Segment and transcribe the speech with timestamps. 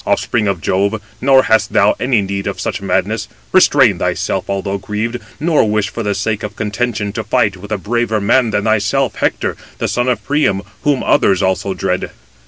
[0.03, 5.19] offspring of Jove, nor hast thou any need of such madness: restrain thyself, although grieved,
[5.39, 9.13] nor wish for the sake of contention to fight with a braver man than thyself,
[9.17, 12.09] Hector, the son of Priam, whom others also dread.